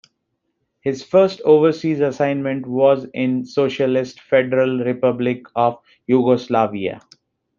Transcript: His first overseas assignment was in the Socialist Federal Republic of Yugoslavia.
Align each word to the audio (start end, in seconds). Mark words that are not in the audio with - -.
His 0.79 1.03
first 1.03 1.41
overseas 1.41 1.99
assignment 1.99 2.65
was 2.65 3.05
in 3.13 3.41
the 3.41 3.45
Socialist 3.45 4.19
Federal 4.21 4.79
Republic 4.79 5.43
of 5.55 5.77
Yugoslavia. 6.07 7.01